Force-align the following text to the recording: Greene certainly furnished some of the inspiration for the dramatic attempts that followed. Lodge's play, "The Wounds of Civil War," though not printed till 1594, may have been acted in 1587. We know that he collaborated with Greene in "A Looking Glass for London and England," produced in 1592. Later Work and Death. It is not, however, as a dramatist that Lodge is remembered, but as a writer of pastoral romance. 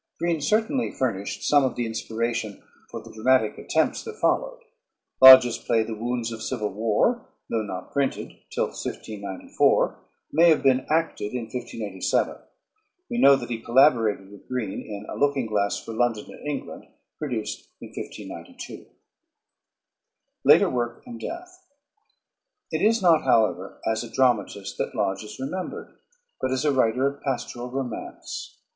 Greene 0.17 0.41
certainly 0.41 0.91
furnished 0.91 1.43
some 1.43 1.63
of 1.63 1.75
the 1.75 1.85
inspiration 1.85 2.63
for 2.89 3.03
the 3.03 3.11
dramatic 3.11 3.59
attempts 3.59 4.03
that 4.03 4.15
followed. 4.19 4.57
Lodge's 5.21 5.59
play, 5.59 5.83
"The 5.83 5.93
Wounds 5.93 6.31
of 6.31 6.41
Civil 6.41 6.73
War," 6.73 7.29
though 7.51 7.61
not 7.61 7.93
printed 7.93 8.31
till 8.49 8.65
1594, 8.71 9.99
may 10.31 10.49
have 10.49 10.63
been 10.63 10.87
acted 10.89 11.33
in 11.33 11.43
1587. 11.51 12.35
We 13.11 13.19
know 13.19 13.35
that 13.35 13.51
he 13.51 13.61
collaborated 13.61 14.31
with 14.31 14.47
Greene 14.47 14.81
in 14.81 15.05
"A 15.07 15.15
Looking 15.15 15.45
Glass 15.45 15.77
for 15.77 15.93
London 15.93 16.33
and 16.33 16.47
England," 16.47 16.87
produced 17.19 17.69
in 17.79 17.89
1592. 17.89 18.87
Later 20.43 20.67
Work 20.67 21.03
and 21.05 21.19
Death. 21.19 21.63
It 22.71 22.81
is 22.81 23.03
not, 23.03 23.21
however, 23.21 23.79
as 23.85 24.03
a 24.03 24.09
dramatist 24.09 24.79
that 24.79 24.95
Lodge 24.95 25.23
is 25.23 25.39
remembered, 25.39 25.93
but 26.41 26.49
as 26.51 26.65
a 26.65 26.71
writer 26.73 27.05
of 27.05 27.21
pastoral 27.21 27.69
romance. 27.69 28.57